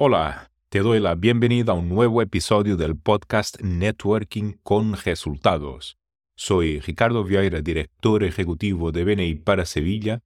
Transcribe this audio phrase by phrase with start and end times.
[0.00, 5.98] Hola, te doy la bienvenida a un nuevo episodio del podcast Networking con Resultados.
[6.36, 10.20] Soy Ricardo Vieira, director ejecutivo de BNI para Sevilla.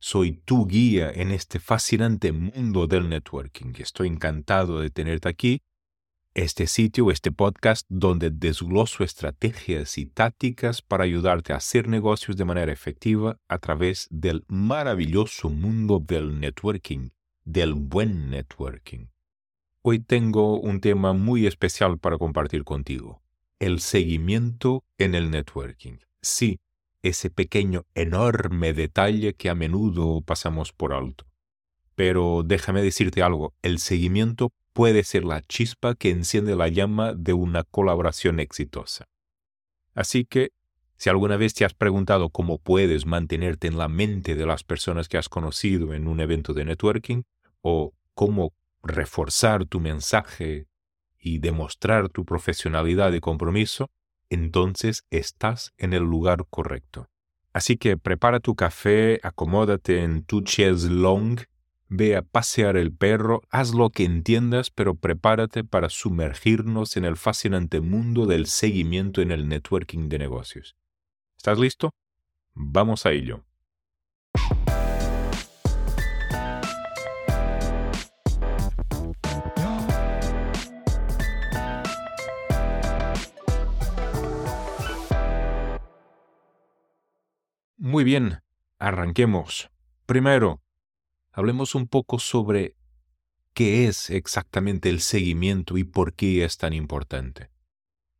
[0.00, 3.74] Soy tu guía en este fascinante mundo del networking.
[3.76, 5.60] Estoy encantado de tenerte aquí.
[6.32, 12.46] Este sitio, este podcast, donde desgloso estrategias y tácticas para ayudarte a hacer negocios de
[12.46, 17.10] manera efectiva a través del maravilloso mundo del networking,
[17.44, 19.08] del buen networking.
[19.82, 23.22] Hoy tengo un tema muy especial para compartir contigo.
[23.60, 25.98] El seguimiento en el networking.
[26.20, 26.60] Sí,
[27.02, 31.26] ese pequeño, enorme detalle que a menudo pasamos por alto.
[31.94, 37.32] Pero déjame decirte algo, el seguimiento puede ser la chispa que enciende la llama de
[37.32, 39.06] una colaboración exitosa.
[39.94, 40.50] Así que,
[40.96, 45.08] si alguna vez te has preguntado cómo puedes mantenerte en la mente de las personas
[45.08, 47.22] que has conocido en un evento de networking,
[47.62, 50.66] o cómo reforzar tu mensaje
[51.18, 53.90] y demostrar tu profesionalidad y compromiso,
[54.30, 57.08] entonces estás en el lugar correcto.
[57.52, 60.44] Así que prepara tu café, acomódate en tu
[60.90, 61.46] longue,
[61.88, 67.16] ve a pasear el perro, haz lo que entiendas, pero prepárate para sumergirnos en el
[67.16, 70.76] fascinante mundo del seguimiento en el networking de negocios.
[71.36, 71.90] ¿Estás listo?
[72.54, 73.47] Vamos a ello.
[87.88, 88.42] Muy bien,
[88.78, 89.70] arranquemos.
[90.04, 90.60] Primero,
[91.32, 92.76] hablemos un poco sobre
[93.54, 97.48] qué es exactamente el seguimiento y por qué es tan importante.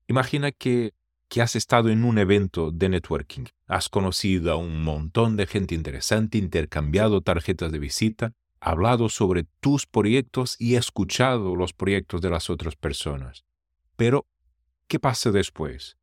[0.06, 0.94] Imagina que,
[1.28, 5.75] que has estado en un evento de networking, has conocido a un montón de gente
[5.75, 12.48] interesante, intercambiado tarjetas de visita, hablado sobre tus proyectos y escuchado los proyectos de las
[12.48, 13.44] otras personas.
[13.97, 14.27] Pero,
[14.86, 15.98] ¿qué pasa después?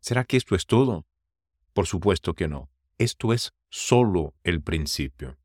[0.00, 1.06] ¿Será que esto es todo?
[1.72, 2.68] Por supuesto que no.
[2.98, 5.36] Esto es solo el principio.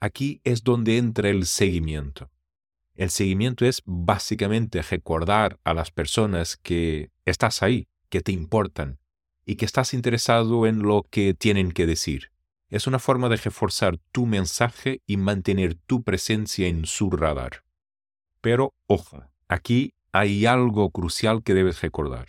[0.00, 2.30] Aquí es donde entra el seguimiento.
[2.94, 8.98] El seguimiento es básicamente recordar a las personas que estás ahí, que te importan
[9.44, 12.30] y que estás interesado en lo que tienen que decir.
[12.68, 17.64] Es una forma de reforzar tu mensaje y mantener tu presencia en su radar.
[18.40, 22.28] Pero, ojo, aquí hay algo crucial que debes recordar.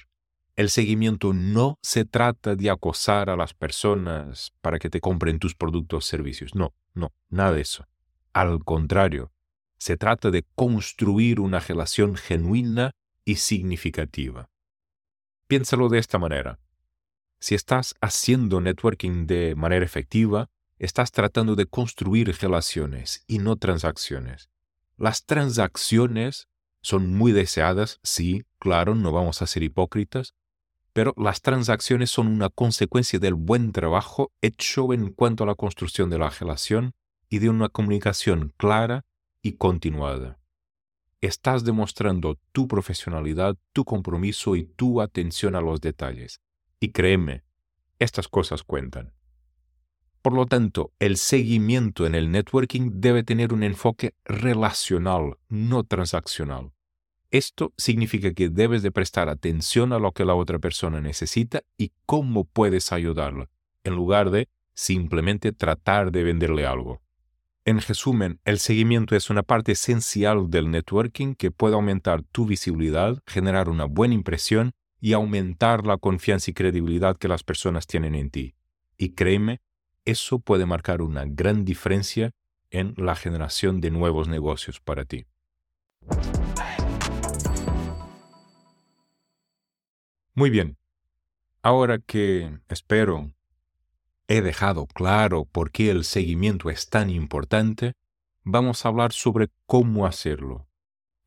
[0.55, 5.55] El seguimiento no se trata de acosar a las personas para que te compren tus
[5.55, 6.53] productos o servicios.
[6.53, 7.87] No, no, nada de eso.
[8.33, 9.31] Al contrario,
[9.79, 12.91] se trata de construir una relación genuina
[13.25, 14.49] y significativa.
[15.47, 16.59] Piénsalo de esta manera.
[17.39, 24.49] Si estás haciendo networking de manera efectiva, estás tratando de construir relaciones y no transacciones.
[24.97, 26.47] Las transacciones
[26.81, 30.35] son muy deseadas, sí, claro, no vamos a ser hipócritas,
[30.93, 36.09] pero las transacciones son una consecuencia del buen trabajo hecho en cuanto a la construcción
[36.09, 36.93] de la relación
[37.29, 39.05] y de una comunicación clara
[39.41, 40.39] y continuada.
[41.19, 46.41] Estás demostrando tu profesionalidad, tu compromiso y tu atención a los detalles.
[46.79, 47.43] Y créeme,
[47.97, 49.13] estas cosas cuentan.
[50.21, 56.71] Por lo tanto, el seguimiento en el networking debe tener un enfoque relacional, no transaccional.
[57.33, 61.91] Esto significa que debes de prestar atención a lo que la otra persona necesita y
[62.05, 63.49] cómo puedes ayudarla,
[63.83, 67.01] en lugar de simplemente tratar de venderle algo.
[67.65, 73.17] En resumen, el seguimiento es una parte esencial del networking que puede aumentar tu visibilidad,
[73.25, 78.29] generar una buena impresión y aumentar la confianza y credibilidad que las personas tienen en
[78.29, 78.53] ti.
[78.95, 79.59] Y créeme,
[80.05, 82.29] eso puede marcar una gran diferencia
[82.69, 85.25] en la generación de nuevos negocios para ti.
[90.35, 90.77] Muy bien.
[91.61, 93.31] Ahora que, espero,
[94.27, 97.93] he dejado claro por qué el seguimiento es tan importante,
[98.43, 100.67] vamos a hablar sobre cómo hacerlo.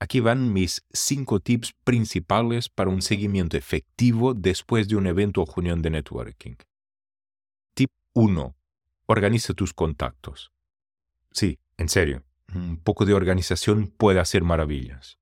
[0.00, 5.46] Aquí van mis cinco tips principales para un seguimiento efectivo después de un evento o
[5.46, 6.56] reunión de networking.
[7.74, 8.56] Tip 1.
[9.06, 10.52] Organiza tus contactos.
[11.30, 12.24] Sí, en serio,
[12.54, 15.18] un poco de organización puede hacer maravillas.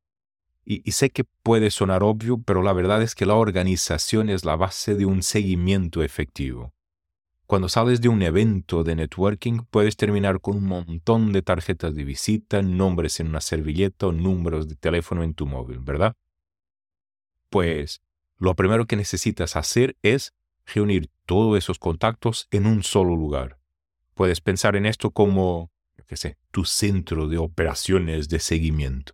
[0.64, 4.56] Y, sé que puede sonar obvio, pero la verdad es que la organización es la
[4.56, 6.72] base de un seguimiento efectivo.
[7.46, 12.05] Cuando sales de un evento de networking, puedes terminar con un montón de tarjetas de
[12.05, 16.16] visita, nombres en una servilleta o números de teléfono en tu móvil, ¿verdad?
[17.50, 18.00] Pues
[18.38, 20.32] lo primero que necesitas hacer es
[20.64, 23.58] reunir todos esos contactos en un solo lugar.
[24.14, 25.70] Puedes pensar en esto como,
[26.06, 29.12] qué sé, tu centro de operaciones de seguimiento.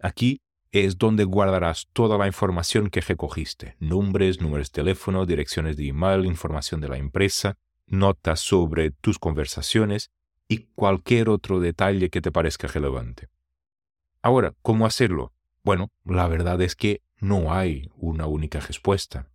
[0.00, 0.41] Aquí
[0.72, 6.24] es donde guardarás toda la información que recogiste, nombres, números de teléfono, direcciones de email,
[6.24, 10.10] información de la empresa, notas sobre tus conversaciones
[10.48, 13.28] y cualquier otro detalle que te parezca relevante.
[14.22, 15.34] Ahora, ¿cómo hacerlo?
[15.62, 19.28] Bueno, la verdad es que no hay una única respuesta.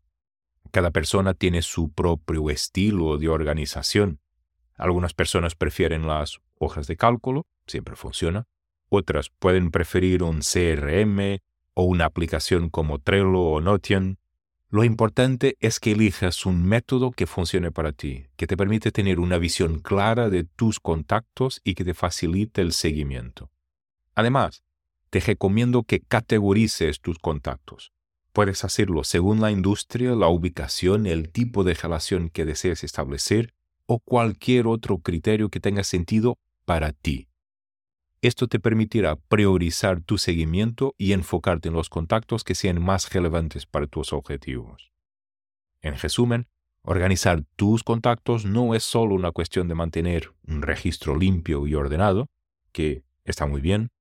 [0.71, 4.19] Cada persona tiene su propio estilo de organización.
[4.75, 8.47] Algunas personas prefieren las hojas de cálculo, siempre funciona.
[8.89, 11.39] Otras pueden preferir un CRM
[11.73, 14.17] o una aplicación como Trello o Notion.
[14.69, 19.19] Lo importante es que elijas un método que funcione para ti, que te permite tener
[19.19, 23.49] una visión clara de tus contactos y que te facilite el seguimiento.
[24.15, 24.63] Además,
[25.09, 27.93] te recomiendo que categorices tus contactos.
[28.33, 33.53] Puedes hacerlo según la industria, la ubicación, el tipo de relación que desees establecer
[33.85, 37.26] o cualquier otro criterio que tenga sentido para ti.
[38.21, 43.65] Esto te permitirá priorizar tu seguimiento y enfocarte en los contactos que sean más relevantes
[43.67, 44.91] para tus objetivos.
[45.81, 46.47] En resumen,
[46.81, 52.27] organizar tus contactos no es solo una cuestión de mantener un registro limpio y ordenado,
[52.71, 53.91] que está muy bien,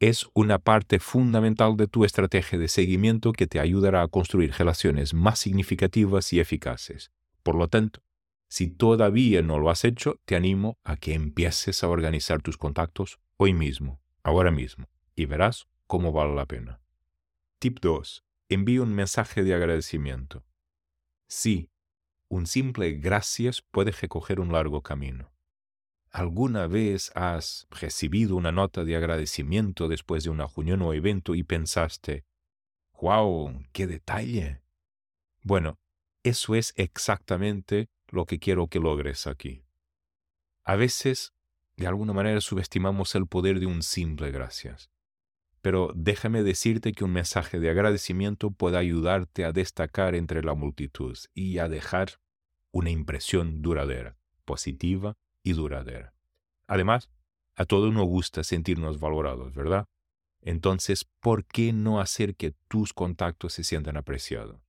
[0.00, 5.12] es una parte fundamental de tu estrategia de seguimiento que te ayudará a construir relaciones
[5.12, 7.10] más significativas y eficaces.
[7.42, 8.00] Por lo tanto,
[8.50, 13.20] si todavía no lo has hecho, te animo a que empieces a organizar tus contactos
[13.36, 16.80] hoy mismo, ahora mismo, y verás cómo vale la pena.
[17.60, 18.24] Tip 2.
[18.48, 20.44] Envíe un mensaje de agradecimiento.
[21.28, 21.70] Sí,
[22.28, 25.32] un simple gracias puede recoger un largo camino.
[26.10, 31.44] ¿Alguna vez has recibido una nota de agradecimiento después de una reunión o evento y
[31.44, 32.24] pensaste,
[33.00, 33.62] ¡Wow!
[33.70, 34.60] ¡Qué detalle!
[35.44, 35.78] Bueno,
[36.24, 39.64] eso es exactamente lo que quiero que logres aquí.
[40.64, 41.32] A veces,
[41.76, 44.90] de alguna manera, subestimamos el poder de un simple gracias.
[45.62, 51.16] Pero déjame decirte que un mensaje de agradecimiento puede ayudarte a destacar entre la multitud
[51.34, 52.20] y a dejar
[52.72, 56.14] una impresión duradera, positiva y duradera.
[56.66, 57.10] Además,
[57.56, 59.86] a todos nos gusta sentirnos valorados, ¿verdad?
[60.40, 64.62] Entonces, ¿por qué no hacer que tus contactos se sientan apreciados?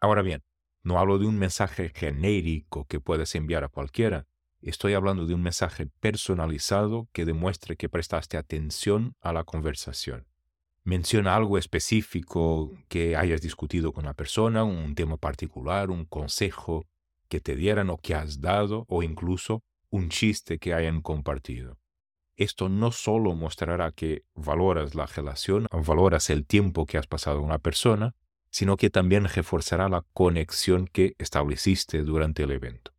[0.00, 0.42] Ahora bien,
[0.82, 4.26] no hablo de un mensaje genérico que puedes enviar a cualquiera.
[4.60, 10.26] Estoy hablando de un mensaje personalizado que demuestre que prestaste atención a la conversación.
[10.82, 16.86] Menciona algo específico que hayas discutido con la persona, un tema particular, un consejo
[17.28, 21.78] que te dieran o que has dado, o incluso un chiste que hayan compartido.
[22.36, 27.46] Esto no solo mostrará que valoras la relación, valoras el tiempo que has pasado con
[27.46, 28.14] una persona,
[28.50, 32.92] sino que también reforzará la conexión que estableciste durante el evento.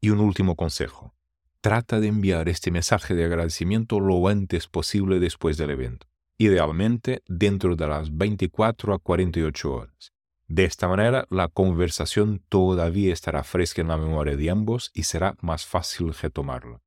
[0.00, 1.14] Y un último consejo.
[1.60, 6.06] Trata de enviar este mensaje de agradecimiento lo antes posible después del evento,
[6.38, 10.12] idealmente dentro de las 24 a 48 horas.
[10.46, 15.36] De esta manera, la conversación todavía estará fresca en la memoria de ambos y será
[15.42, 16.80] más fácil retomarla.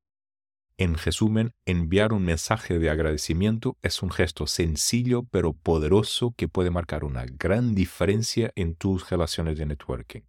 [0.81, 6.71] En resumen, enviar un mensaje de agradecimiento es un gesto sencillo pero poderoso que puede
[6.71, 10.21] marcar una gran diferencia en tus relaciones de networking.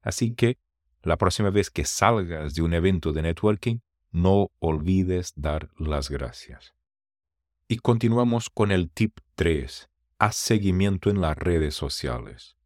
[0.00, 0.56] Así que,
[1.02, 3.80] la próxima vez que salgas de un evento de networking,
[4.12, 6.72] no olvides dar las gracias.
[7.68, 9.90] Y continuamos con el tip 3.
[10.18, 12.56] Haz seguimiento en las redes sociales.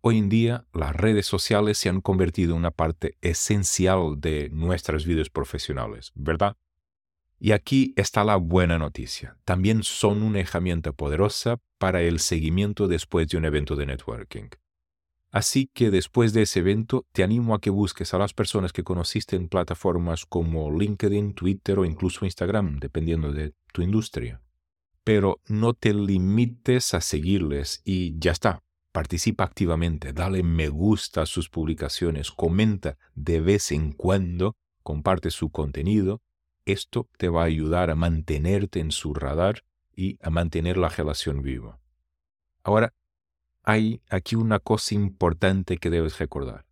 [0.00, 5.04] Hoy en día las redes sociales se han convertido en una parte esencial de nuestras
[5.04, 6.56] vidas profesionales, ¿verdad?
[7.40, 9.36] Y aquí está la buena noticia.
[9.44, 14.48] También son una herramienta poderosa para el seguimiento después de un evento de networking.
[15.30, 18.84] Así que después de ese evento te animo a que busques a las personas que
[18.84, 24.40] conociste en plataformas como LinkedIn, Twitter o incluso Instagram, dependiendo de tu industria.
[25.04, 28.62] Pero no te limites a seguirles y ya está.
[28.98, 35.50] Participa activamente, dale me gusta a sus publicaciones, comenta de vez en cuando, comparte su
[35.50, 36.20] contenido.
[36.64, 39.62] Esto te va a ayudar a mantenerte en su radar
[39.94, 41.78] y a mantener la relación viva.
[42.64, 42.92] Ahora,
[43.62, 46.66] hay aquí una cosa importante que debes recordar.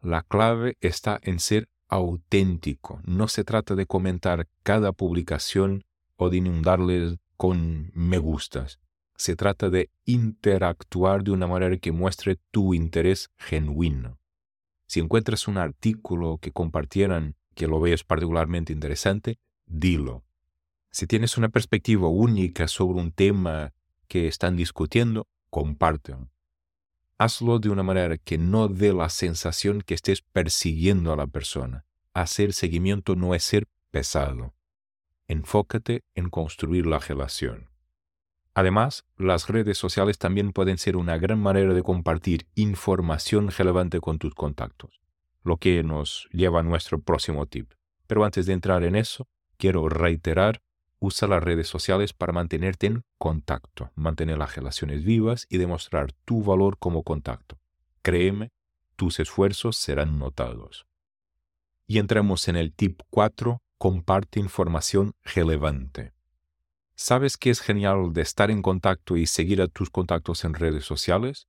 [0.00, 3.02] La clave está en ser auténtico.
[3.04, 5.84] No se trata de comentar cada publicación
[6.16, 8.80] o de inundarles con me gustas.
[9.16, 14.18] Se trata de interactuar de una manera que muestre tu interés genuino.
[14.86, 20.24] Si encuentras un artículo que compartieran que lo veas particularmente interesante, dilo.
[20.90, 23.72] Si tienes una perspectiva única sobre un tema
[24.08, 26.30] que están discutiendo, compártelo.
[27.18, 31.86] Hazlo de una manera que no dé la sensación que estés persiguiendo a la persona.
[32.12, 34.54] Hacer seguimiento no es ser pesado.
[35.28, 37.68] enfócate en construir la relación.
[38.56, 44.18] Además, las redes sociales también pueden ser una gran manera de compartir información relevante con
[44.18, 44.98] tus contactos,
[45.44, 47.74] lo que nos lleva a nuestro próximo tip.
[48.06, 50.62] Pero antes de entrar en eso, quiero reiterar,
[51.00, 56.42] usa las redes sociales para mantenerte en contacto, mantener las relaciones vivas y demostrar tu
[56.42, 57.58] valor como contacto.
[58.00, 58.52] Créeme,
[58.96, 60.86] tus esfuerzos serán notados.
[61.86, 66.15] Y entramos en el tip 4, comparte información relevante.
[66.98, 70.86] ¿Sabes qué es genial de estar en contacto y seguir a tus contactos en redes
[70.86, 71.46] sociales?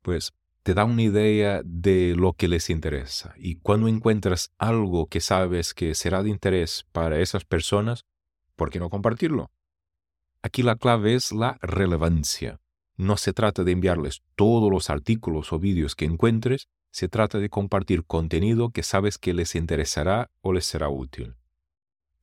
[0.00, 5.20] Pues te da una idea de lo que les interesa y cuando encuentras algo que
[5.20, 8.06] sabes que será de interés para esas personas,
[8.56, 9.50] ¿por qué no compartirlo?
[10.40, 12.58] Aquí la clave es la relevancia.
[12.96, 17.50] No se trata de enviarles todos los artículos o vídeos que encuentres, se trata de
[17.50, 21.34] compartir contenido que sabes que les interesará o les será útil.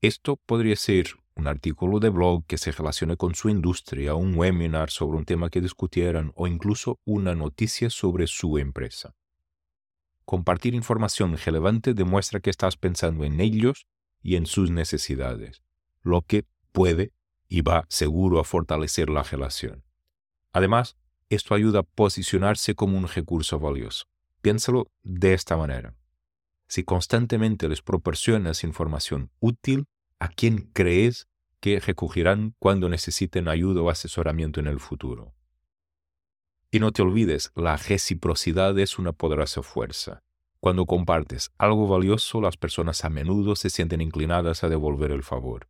[0.02, 4.92] Esto podría ser un artículo de blog que se relacione con su industria, un webinar
[4.92, 9.16] sobre un tema que discutieran o incluso una noticia sobre su empresa.
[10.26, 13.88] Compartir información relevante demuestra que estás pensando en ellos
[14.22, 15.64] y en sus necesidades,
[16.04, 17.14] lo que puede
[17.48, 19.84] y va seguro a fortalecer la relación.
[20.52, 20.98] Además,
[21.30, 24.06] esto ayuda a posicionarse como un recurso valioso.
[24.42, 25.96] Piénsalo de esta manera.
[26.68, 29.86] Si constantemente les proporcionas información útil,
[30.20, 31.28] a quién crees
[31.60, 35.34] que recurrirán cuando necesiten ayuda o asesoramiento en el futuro.
[36.72, 40.22] Y no te olvides, la reciprocidad es una poderosa fuerza.
[40.60, 45.68] Cuando compartes algo valioso, las personas a menudo se sienten inclinadas a devolver el favor.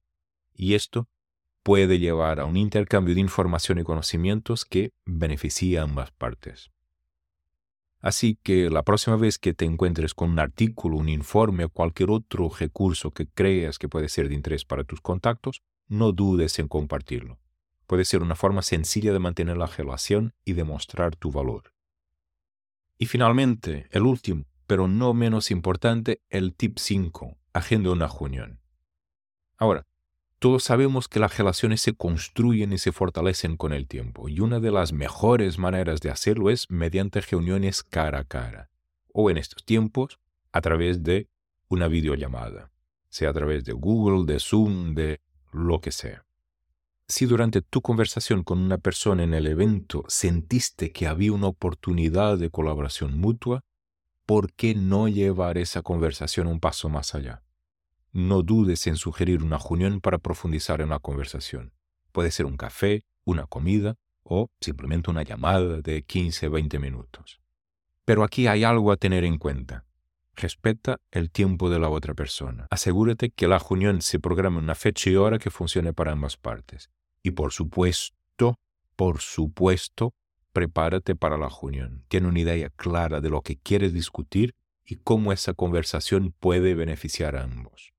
[0.53, 1.08] Y esto
[1.63, 6.72] puede llevar a un intercambio de información y conocimientos que beneficia a ambas partes.
[8.01, 12.12] Así que la próxima vez que te encuentres con un artículo, un informe o cualquier
[12.12, 16.68] otro recurso que creas que puede ser de interés para tus contactos, no dudes en
[16.68, 17.39] compartirlo.
[17.88, 21.74] Puede ser una forma sencilla de mantener la relación y demostrar tu valor.
[22.98, 28.62] Y finalmente, el último, pero no menos importante, el tip 5, agenda una reunión.
[29.58, 29.88] Ahora,
[30.39, 34.62] todos sabemos que las relaciones se construyen y se fortalecen con el tiempo, y una
[34.62, 38.69] de las mejores maneras de hacerlo es mediante reuniones cara a cara,
[39.13, 40.17] o en estos tiempos,
[40.53, 41.27] a través de
[41.67, 42.72] una videollamada,
[43.10, 45.19] sea a través de Google, de Zoom, de
[45.51, 46.25] lo que sea.
[47.08, 52.38] Si durante tu conversación con una persona en el evento sentiste que había una oportunidad
[52.38, 53.65] de colaboración mutua,
[54.25, 57.43] ¿por qué no llevar esa conversación un paso más allá?
[58.11, 61.73] No dudes en sugerir una reunión para profundizar en la conversación.
[62.11, 67.39] Puede ser un café, una comida o simplemente una llamada de 15-20 minutos.
[68.05, 69.85] Pero aquí hay algo a tener en cuenta.
[70.35, 72.67] Respeta el tiempo de la otra persona.
[72.71, 76.89] Asegúrate que la reunión se programe una fecha y hora que funcione para ambas partes.
[77.21, 78.57] Y por supuesto,
[78.95, 80.13] por supuesto,
[80.53, 82.03] prepárate para la reunión.
[82.07, 87.35] Tiene una idea clara de lo que quieres discutir y cómo esa conversación puede beneficiar
[87.35, 87.93] a ambos.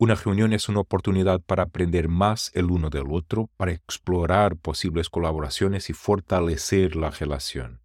[0.00, 5.10] Una reunión es una oportunidad para aprender más el uno del otro, para explorar posibles
[5.10, 7.80] colaboraciones y fortalecer la relación.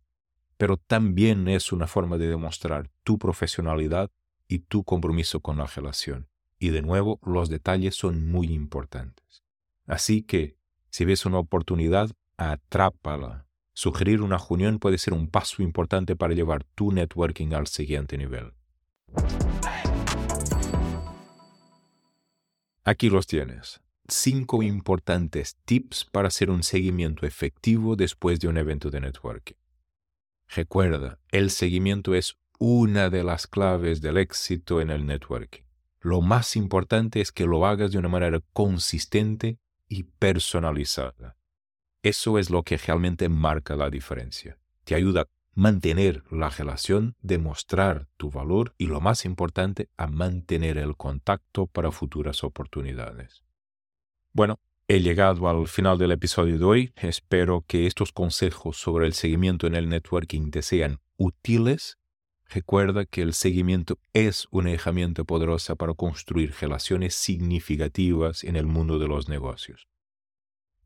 [0.57, 4.11] Pero también es una forma de demostrar tu profesionalidad
[4.47, 6.27] y tu compromiso con la relación.
[6.59, 9.43] Y de nuevo, los detalles son muy importantes.
[9.87, 10.55] Así que,
[10.91, 13.47] si ves una oportunidad, atrápala.
[13.73, 18.53] Sugerir una reunión puede ser un paso importante para llevar tu networking al siguiente nivel.
[22.85, 23.81] Aquí los tienes.
[24.09, 29.55] Cinco importantes tips para hacer un seguimiento efectivo después de un evento de networking.
[30.49, 35.63] Recuerda, el seguimiento es una de las claves del éxito en el networking.
[36.01, 41.37] Lo más importante es que lo hagas de una manera consistente y personalizada.
[42.03, 44.59] Eso es lo que realmente marca la diferencia.
[44.83, 45.25] Te ayuda
[45.55, 51.91] mantener la relación, demostrar tu valor y lo más importante, a mantener el contacto para
[51.91, 53.43] futuras oportunidades.
[54.31, 56.93] Bueno, he llegado al final del episodio de hoy.
[56.95, 61.97] Espero que estos consejos sobre el seguimiento en el networking te sean útiles.
[62.49, 68.99] Recuerda que el seguimiento es una herramienta poderosa para construir relaciones significativas en el mundo
[68.99, 69.87] de los negocios.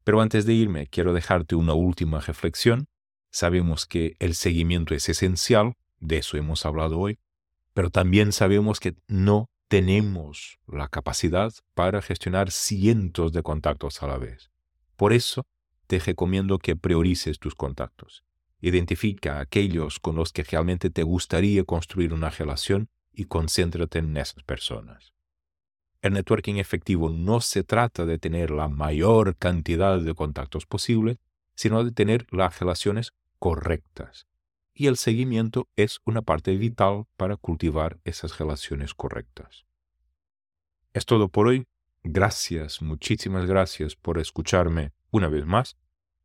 [0.04, 2.88] Pero antes de irme, quiero dejarte una última reflexión
[3.32, 7.20] Sabemos que el seguimiento es esencial, de eso hemos hablado hoy,
[7.74, 14.18] pero también sabemos que no tenemos la capacidad para gestionar cientos de contactos a la
[14.18, 14.50] vez.
[14.96, 15.46] Por eso,
[15.88, 18.24] te recomiendo que priorices tus contactos.
[18.60, 24.16] Identifica a aquellos con los que realmente te gustaría construir una relación y concéntrate en
[24.18, 25.14] esas personas.
[26.02, 31.18] El networking efectivo no se trata de tener la mayor cantidad de contactos posible,
[31.58, 34.28] sino de tener las relaciones correctas.
[34.74, 39.66] Y el seguimiento es una parte vital para cultivar esas relaciones correctas.
[40.94, 41.68] Es todo por hoy.
[42.04, 45.76] Gracias, muchísimas gracias por escucharme una vez más.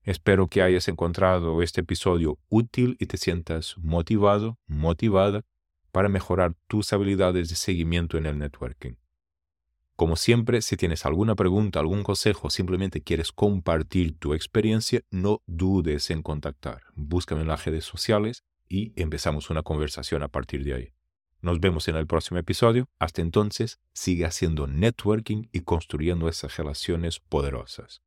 [0.05, 5.43] Espero que hayas encontrado este episodio útil y te sientas motivado, motivada
[5.93, 9.02] para mejorar tus habilidades de seguimiento en el networking.
[9.97, 16.11] Como siempre, si tienes alguna pregunta, algún consejo, simplemente quieres compartir tu experiencia, no dudes
[16.11, 16.83] en contactar.
[16.95, 20.93] Búscame en las redes sociales y empezamos una conversación a partir de ahí.
[21.43, 22.89] Nos vemos en el próximo episodio.
[22.99, 28.01] Hasta entonces, sigue haciendo networking y construyendo esas relaciones poderosas.